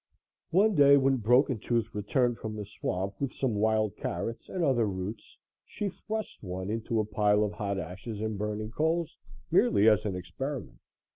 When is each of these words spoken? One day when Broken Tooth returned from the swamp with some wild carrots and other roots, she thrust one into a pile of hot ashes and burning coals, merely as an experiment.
One 0.49 0.73
day 0.73 0.97
when 0.97 1.17
Broken 1.17 1.59
Tooth 1.59 1.93
returned 1.93 2.39
from 2.39 2.55
the 2.55 2.65
swamp 2.65 3.13
with 3.21 3.33
some 3.35 3.53
wild 3.53 3.95
carrots 3.97 4.49
and 4.49 4.63
other 4.63 4.87
roots, 4.87 5.37
she 5.63 5.89
thrust 5.89 6.41
one 6.41 6.71
into 6.71 6.99
a 6.99 7.05
pile 7.05 7.43
of 7.43 7.51
hot 7.53 7.77
ashes 7.77 8.19
and 8.19 8.35
burning 8.35 8.71
coals, 8.71 9.15
merely 9.51 9.87
as 9.87 10.03
an 10.05 10.15
experiment. 10.15 10.79